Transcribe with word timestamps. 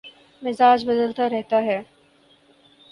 مزاج 0.41 0.85
بدلتا 0.85 1.29
رہتا 1.29 1.61
ہے 1.63 1.81